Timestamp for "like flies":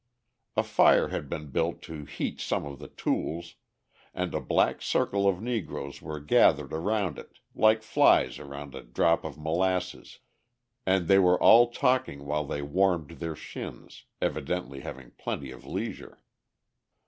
7.53-8.39